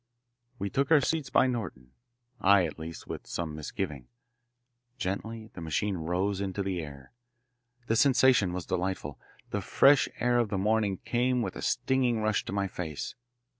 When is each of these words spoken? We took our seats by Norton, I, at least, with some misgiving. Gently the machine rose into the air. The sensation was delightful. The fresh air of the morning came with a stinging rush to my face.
We 0.57 0.71
took 0.71 0.89
our 0.89 0.99
seats 0.99 1.29
by 1.29 1.45
Norton, 1.45 1.91
I, 2.39 2.65
at 2.65 2.79
least, 2.79 3.05
with 3.05 3.27
some 3.27 3.53
misgiving. 3.53 4.07
Gently 4.97 5.49
the 5.53 5.61
machine 5.61 5.95
rose 5.97 6.41
into 6.41 6.63
the 6.63 6.79
air. 6.81 7.11
The 7.85 7.95
sensation 7.95 8.51
was 8.51 8.65
delightful. 8.65 9.19
The 9.51 9.61
fresh 9.61 10.09
air 10.19 10.39
of 10.39 10.49
the 10.49 10.57
morning 10.57 10.97
came 11.05 11.43
with 11.43 11.55
a 11.55 11.61
stinging 11.61 12.23
rush 12.23 12.43
to 12.45 12.51
my 12.51 12.67
face. 12.67 13.13